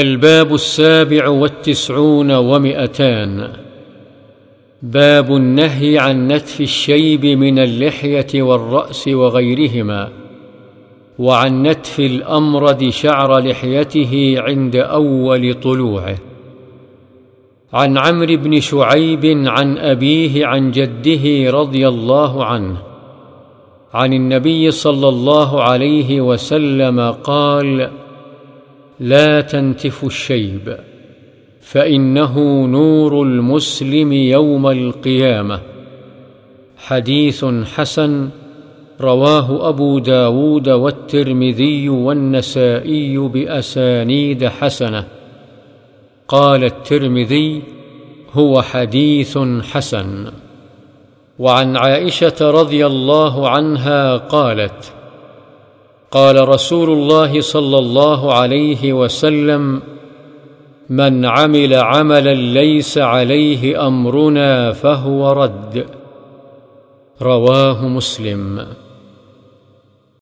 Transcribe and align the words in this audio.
الباب 0.00 0.54
السابع 0.54 1.28
والتسعون 1.28 2.32
ومئتان. 2.32 3.52
باب 4.82 5.36
النهي 5.36 5.98
عن 5.98 6.28
نتف 6.28 6.60
الشيب 6.60 7.26
من 7.26 7.58
اللحية 7.58 8.42
والرأس 8.42 9.08
وغيرهما 9.08 10.08
وعن 11.18 11.62
نتف 11.62 12.00
الامرد 12.00 12.88
شعر 12.88 13.38
لحيته 13.38 14.34
عند 14.38 14.76
أول 14.76 15.54
طلوعه. 15.54 16.16
عن 17.72 17.98
عمرو 17.98 18.36
بن 18.36 18.60
شعيب 18.60 19.24
عن 19.46 19.78
أبيه 19.78 20.46
عن 20.46 20.70
جده 20.70 21.50
رضي 21.50 21.88
الله 21.88 22.44
عنه 22.44 22.76
عن 23.94 24.12
النبي 24.12 24.70
صلى 24.70 25.08
الله 25.08 25.62
عليه 25.62 26.20
وسلم 26.20 27.00
قال 27.10 27.90
لا 29.00 29.40
تنتفوا 29.40 30.08
الشيب 30.08 30.76
فإنه 31.60 32.66
نور 32.66 33.22
المسلم 33.22 34.12
يوم 34.12 34.66
القيامة. 34.66 35.60
حديث 36.76 37.44
حسن 37.44 38.28
رواه 39.00 39.68
أبو 39.68 39.98
داود 39.98 40.68
والترمذي 40.68 41.88
والنسائي 41.88 43.18
بأسانيد 43.18 44.46
حسنة. 44.46 45.06
قال 46.28 46.64
الترمذي 46.64 47.62
هو 48.32 48.62
حديث 48.62 49.38
حسن. 49.72 50.26
وعن 51.38 51.76
عائشة 51.76 52.36
رضي 52.40 52.86
الله 52.86 53.48
عنها 53.48 54.16
قالت 54.16 54.92
قال 56.16 56.48
رسول 56.48 56.90
الله 56.90 57.40
صلى 57.40 57.78
الله 57.78 58.34
عليه 58.34 58.92
وسلم 58.92 59.82
من 60.90 61.24
عمل 61.24 61.74
عملا 61.74 62.34
ليس 62.34 62.98
عليه 62.98 63.86
أمرنا 63.86 64.72
فهو 64.72 65.32
رد. 65.32 65.86
رواه 67.22 67.88
مسلم. 67.88 68.66